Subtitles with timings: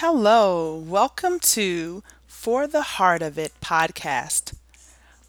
[0.00, 4.56] Hello, welcome to For the Heart of It podcast.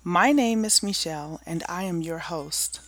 [0.03, 2.79] My name is Michelle and I am your host.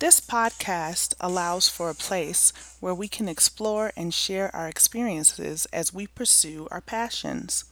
[0.00, 5.94] This podcast allows for a place where we can explore and share our experiences as
[5.94, 7.64] we pursue our passions.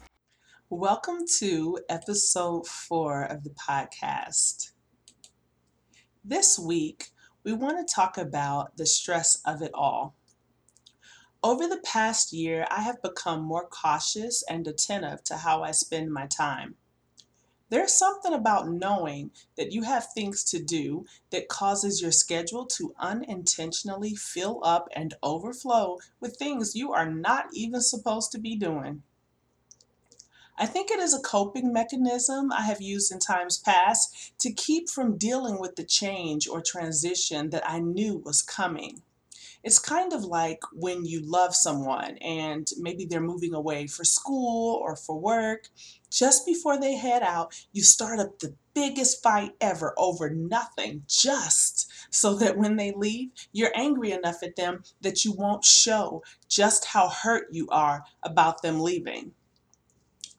[0.71, 4.71] Welcome to episode four of the podcast.
[6.25, 7.09] This week,
[7.45, 10.15] we want to talk about the stress of it all.
[11.45, 16.13] Over the past year, I have become more cautious and attentive to how I spend
[16.13, 16.77] my time.
[17.69, 22.95] There's something about knowing that you have things to do that causes your schedule to
[22.97, 29.03] unintentionally fill up and overflow with things you are not even supposed to be doing.
[30.57, 34.89] I think it is a coping mechanism I have used in times past to keep
[34.89, 39.03] from dealing with the change or transition that I knew was coming.
[39.65, 44.77] It's kind of like when you love someone and maybe they're moving away for school
[44.83, 45.69] or for work.
[46.11, 51.91] Just before they head out, you start up the biggest fight ever over nothing, just
[52.11, 56.87] so that when they leave, you're angry enough at them that you won't show just
[56.87, 59.33] how hurt you are about them leaving.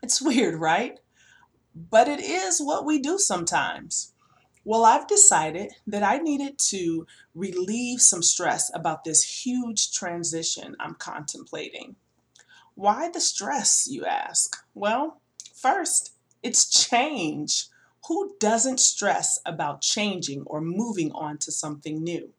[0.02, 1.00] It's weird, right?
[1.74, 4.13] But it is what we do sometimes.
[4.66, 10.96] Well, I've decided that I needed to relieve some stress about this huge transition I'm
[10.96, 11.98] contemplating.
[12.76, 14.56] Why the stress, you ask?
[14.74, 15.22] Well,
[15.54, 17.68] first, it's change.
[18.08, 22.30] Who doesn't stress about changing or moving on to something new?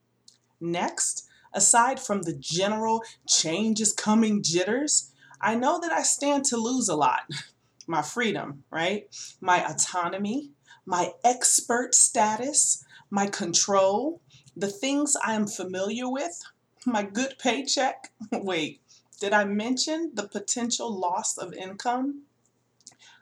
[0.61, 6.57] Next, aside from the general change is coming jitters, I know that I stand to
[6.57, 7.31] lose a lot.
[7.87, 9.09] My freedom, right?
[9.43, 10.53] My autonomy,
[10.87, 14.21] my expert status, my control,
[14.57, 16.43] the things I am familiar with,
[16.87, 18.13] my good paycheck.
[18.33, 18.81] Wait,
[19.21, 22.23] did I mention the potential loss of income?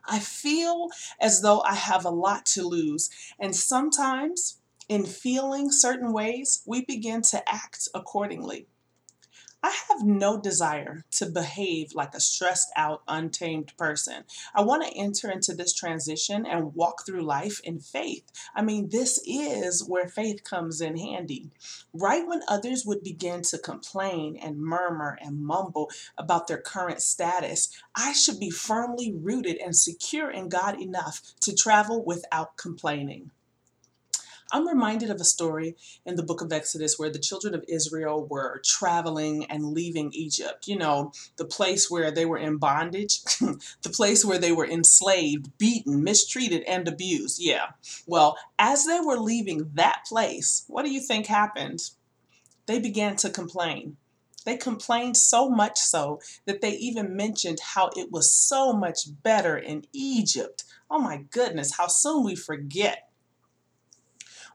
[0.05, 0.89] I feel
[1.21, 3.09] as though I have a lot to lose,
[3.39, 4.59] and sometimes
[4.89, 8.67] in feeling certain ways, we begin to act accordingly.
[9.65, 14.25] I have no desire to behave like a stressed out, untamed person.
[14.55, 18.25] I want to enter into this transition and walk through life in faith.
[18.57, 21.51] I mean, this is where faith comes in handy.
[21.93, 27.69] Right when others would begin to complain and murmur and mumble about their current status,
[27.95, 33.31] I should be firmly rooted and secure in God enough to travel without complaining.
[34.53, 38.27] I'm reminded of a story in the book of Exodus where the children of Israel
[38.27, 40.69] were traveling and leaving Egypt.
[40.69, 43.23] You know, the place where they were in bondage,
[43.83, 47.43] the place where they were enslaved, beaten, mistreated, and abused.
[47.43, 47.71] Yeah.
[48.07, 51.91] Well, as they were leaving that place, what do you think happened?
[52.67, 53.97] They began to complain.
[54.45, 59.57] They complained so much so that they even mentioned how it was so much better
[59.57, 60.65] in Egypt.
[60.91, 63.09] Oh my goodness, how soon we forget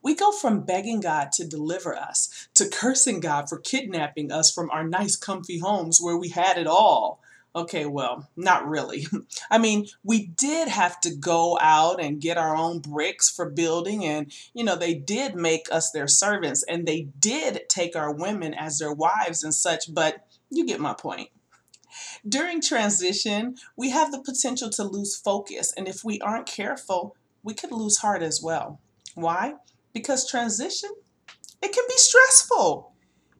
[0.03, 4.69] we go from begging God to deliver us to cursing God for kidnapping us from
[4.71, 7.21] our nice, comfy homes where we had it all.
[7.55, 9.07] Okay, well, not really.
[9.51, 14.05] I mean, we did have to go out and get our own bricks for building,
[14.05, 18.53] and you know, they did make us their servants and they did take our women
[18.53, 21.29] as their wives and such, but you get my point.
[22.27, 27.53] During transition, we have the potential to lose focus, and if we aren't careful, we
[27.53, 28.79] could lose heart as well.
[29.15, 29.55] Why?
[29.97, 30.91] Because transition
[31.59, 32.93] it can be stressful.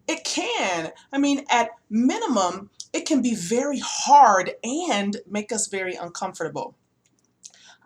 [0.08, 0.92] It can.
[1.14, 6.76] I mean at minimum it can be very hard and make us very uncomfortable.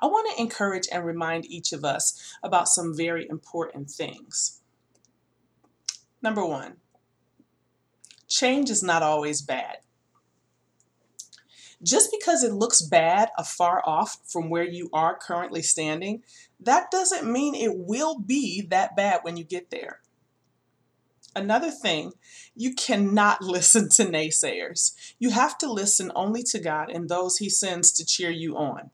[0.02, 4.62] I want to encourage and remind each of us about some very important things.
[6.22, 6.78] Number one
[8.28, 9.80] change is not always bad
[11.84, 16.24] just because it looks bad afar off from where you are currently standing,
[16.60, 20.02] that doesn't mean it will be that bad when you get there.
[21.36, 22.12] Another thing,
[22.56, 24.94] you cannot listen to naysayers.
[25.18, 28.92] You have to listen only to God and those He sends to cheer you on.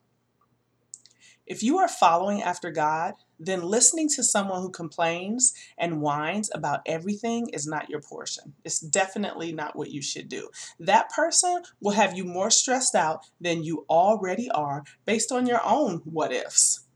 [1.45, 6.81] If you are following after God, then listening to someone who complains and whines about
[6.85, 8.53] everything is not your portion.
[8.63, 10.49] It's definitely not what you should do.
[10.79, 15.61] That person will have you more stressed out than you already are based on your
[15.63, 16.86] own what ifs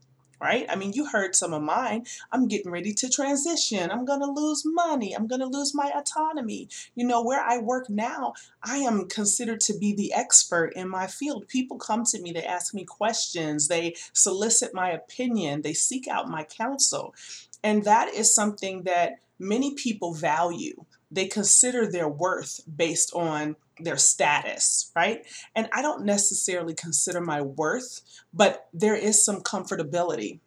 [0.42, 0.66] right?
[0.68, 2.04] I mean, you heard some of mine.
[2.32, 3.90] I'm getting ready to transition.
[3.90, 5.14] I'm going to lose money.
[5.14, 6.68] I'm going to lose my autonomy.
[6.96, 11.06] You know, where I work now, I am considered to be the expert in my
[11.06, 11.46] field.
[11.46, 16.28] People come to me, they ask me questions, they solicit my opinion, they seek out
[16.28, 17.14] my counsel.
[17.62, 20.84] And that is something that many people value.
[21.10, 25.26] They consider their worth based on their status, right?
[25.54, 28.00] And I don't necessarily consider my worth,
[28.32, 30.40] but there is some comfortability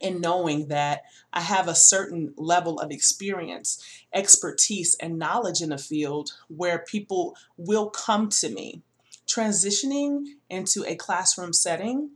[0.00, 1.02] in knowing that
[1.32, 3.84] I have a certain level of experience,
[4.14, 8.82] expertise, and knowledge in a field where people will come to me.
[9.26, 12.12] Transitioning into a classroom setting,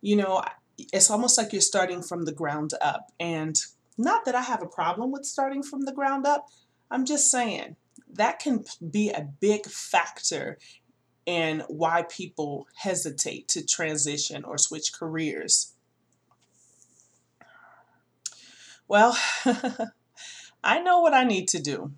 [0.00, 0.42] you know,
[0.78, 3.12] it's almost like you're starting from the ground up.
[3.20, 3.60] And
[3.98, 6.48] not that I have a problem with starting from the ground up,
[6.90, 7.76] I'm just saying
[8.14, 10.58] that can be a big factor
[11.26, 15.72] in why people hesitate to transition or switch careers.
[18.86, 19.16] Well,
[20.64, 21.92] I know what I need to do.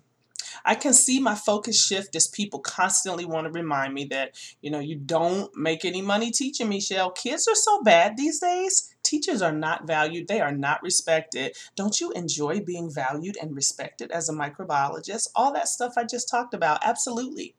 [0.65, 4.69] I can see my focus shift as people constantly want to remind me that, you
[4.69, 7.11] know, you don't make any money teaching, Michelle.
[7.11, 8.93] Kids are so bad these days.
[9.07, 11.55] Teachers are not valued, they are not respected.
[11.77, 15.29] Don't you enjoy being valued and respected as a microbiologist?
[15.33, 17.55] All that stuff I just talked about, absolutely.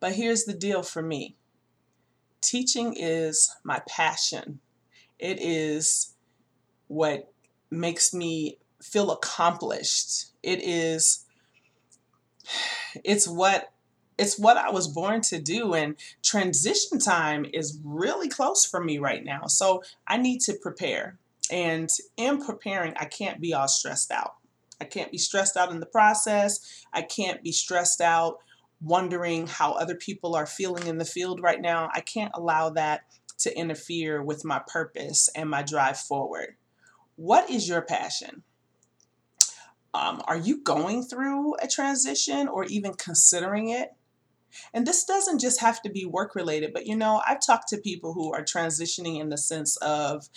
[0.00, 1.36] But here's the deal for me
[2.40, 4.58] teaching is my passion,
[5.20, 6.16] it is
[6.88, 7.32] what
[7.70, 10.32] makes me feel accomplished.
[10.42, 11.26] It is
[13.04, 13.72] it's what
[14.18, 18.98] it's what I was born to do and transition time is really close for me
[18.98, 19.46] right now.
[19.46, 21.18] So I need to prepare.
[21.50, 24.34] And in preparing, I can't be all stressed out.
[24.80, 26.84] I can't be stressed out in the process.
[26.92, 28.38] I can't be stressed out
[28.80, 31.88] wondering how other people are feeling in the field right now.
[31.94, 33.02] I can't allow that
[33.38, 36.56] to interfere with my purpose and my drive forward.
[37.16, 38.42] What is your passion?
[39.94, 43.92] Um, are you going through a transition or even considering it?
[44.72, 47.78] And this doesn't just have to be work related, but you know, I've talked to
[47.78, 50.28] people who are transitioning in the sense of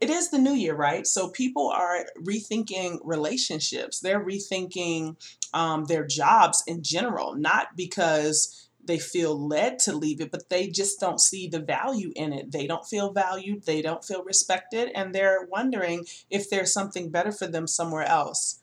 [0.00, 1.06] it is the new year, right?
[1.06, 5.16] So people are rethinking relationships, they're rethinking
[5.54, 10.66] um, their jobs in general, not because they feel led to leave it, but they
[10.68, 12.50] just don't see the value in it.
[12.50, 17.30] They don't feel valued, they don't feel respected, and they're wondering if there's something better
[17.30, 18.60] for them somewhere else.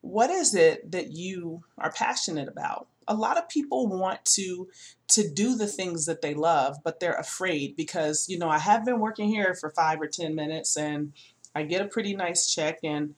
[0.00, 2.88] What is it that you are passionate about?
[3.08, 4.68] A lot of people want to
[5.08, 8.84] to do the things that they love, but they're afraid because, you know, I have
[8.84, 11.12] been working here for 5 or 10 minutes and
[11.54, 13.14] I get a pretty nice check and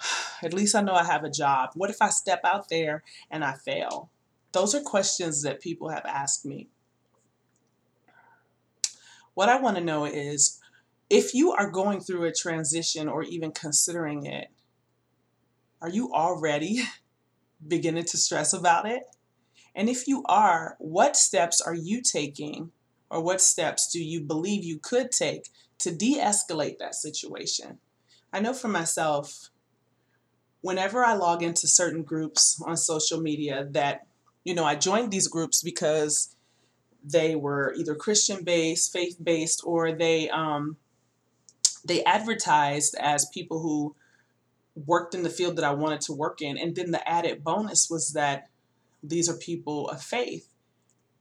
[0.42, 1.70] at least I know I have a job.
[1.74, 4.10] What if I step out there and I fail?
[4.52, 6.68] Those are questions that people have asked me.
[9.34, 10.60] What I want to know is
[11.10, 14.48] if you are going through a transition or even considering it,
[15.80, 16.82] are you already
[17.66, 19.04] beginning to stress about it?
[19.74, 22.72] And if you are, what steps are you taking
[23.10, 27.78] or what steps do you believe you could take to de escalate that situation?
[28.32, 29.50] I know for myself,
[30.60, 34.08] whenever I log into certain groups on social media that
[34.48, 36.34] you know, I joined these groups because
[37.04, 40.78] they were either Christian based, faith based, or they um,
[41.84, 43.94] they advertised as people who
[44.86, 46.58] worked in the field that I wanted to work in.
[46.58, 48.48] And then the added bonus was that
[49.02, 50.52] these are people of faith.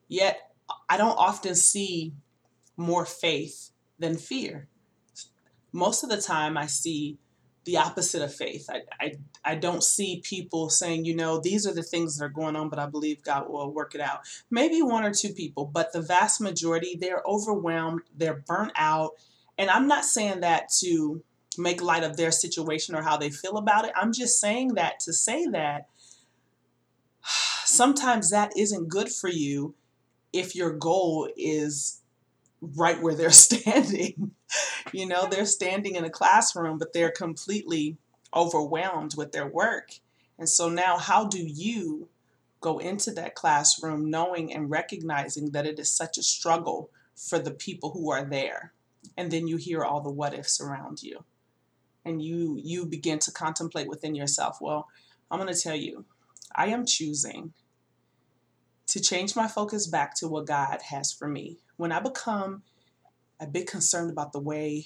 [0.07, 0.51] Yet
[0.89, 2.13] I don't often see
[2.75, 4.67] more faith than fear.
[5.71, 7.17] Most of the time, I see
[7.65, 8.69] the opposite of faith.
[8.69, 9.13] I, I,
[9.43, 12.69] I don't see people saying, you know, these are the things that are going on,
[12.69, 14.21] but I believe God will work it out.
[14.49, 19.11] Maybe one or two people, but the vast majority, they're overwhelmed, they're burnt out.
[19.57, 21.21] And I'm not saying that to
[21.57, 23.91] make light of their situation or how they feel about it.
[23.95, 25.87] I'm just saying that to say that
[27.65, 29.75] sometimes that isn't good for you
[30.33, 32.01] if your goal is
[32.61, 34.31] right where they're standing.
[34.91, 37.97] you know, they're standing in a classroom, but they're completely
[38.35, 39.93] overwhelmed with their work.
[40.37, 42.09] And so now, how do you
[42.61, 47.51] go into that classroom knowing and recognizing that it is such a struggle for the
[47.51, 48.73] people who are there?
[49.15, 51.23] And then you hear all the what ifs around you.
[52.07, 54.87] And you you begin to contemplate within yourself, well,
[55.29, 56.05] I'm going to tell you,
[56.55, 57.51] I am choosing
[58.87, 61.57] to change my focus back to what God has for me.
[61.75, 62.63] When I become
[63.41, 64.85] a bit concerned about the way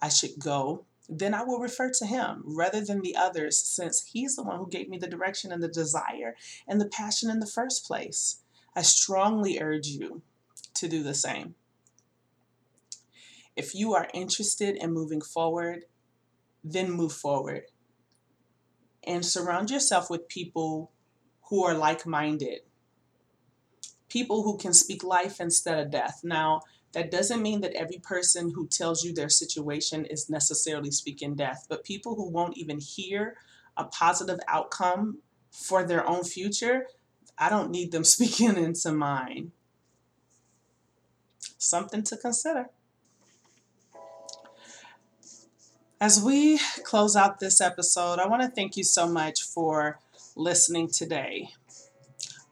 [0.00, 4.36] I should go, then I will refer to him rather than the others, since he's
[4.36, 7.46] the one who gave me the direction and the desire and the passion in the
[7.46, 8.40] first place.
[8.74, 10.22] I strongly urge you
[10.74, 11.54] to do the same.
[13.56, 15.84] If you are interested in moving forward,
[16.62, 17.62] then move forward
[19.04, 20.92] and surround yourself with people
[21.48, 22.60] who are like minded,
[24.08, 26.20] people who can speak life instead of death.
[26.22, 26.60] Now,
[26.92, 31.66] that doesn't mean that every person who tells you their situation is necessarily speaking death,
[31.68, 33.36] but people who won't even hear
[33.76, 35.18] a positive outcome
[35.50, 36.86] for their own future,
[37.38, 39.52] I don't need them speaking into mine.
[41.58, 42.70] Something to consider.
[46.00, 49.98] As we close out this episode, I want to thank you so much for
[50.34, 51.50] listening today.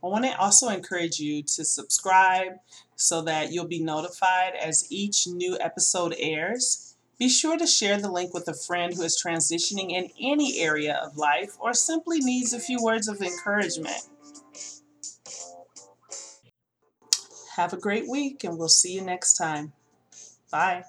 [0.05, 2.59] I want to also encourage you to subscribe
[2.95, 6.95] so that you'll be notified as each new episode airs.
[7.19, 11.00] Be sure to share the link with a friend who is transitioning in any area
[11.02, 14.02] of life or simply needs a few words of encouragement.
[17.57, 19.73] Have a great week, and we'll see you next time.
[20.52, 20.85] Bye.